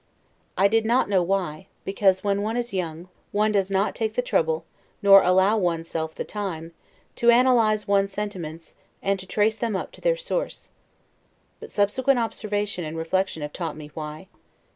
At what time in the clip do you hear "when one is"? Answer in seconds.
2.23-2.73